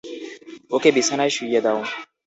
ওকে 0.71 0.89
বিছানায় 0.95 1.33
শুইয়ে 1.35 1.61
দাও। 1.65 1.79